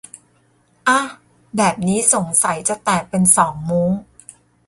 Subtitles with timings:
[0.87, 1.03] อ๊ะ
[1.57, 3.89] แบบนี้สงสัยจะแตกเป็นสองมุ้ง